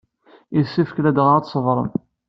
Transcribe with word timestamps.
Yessefk 0.55 0.97
ladɣa 1.03 1.31
ad 1.37 1.43
tṣebrem. 1.45 1.89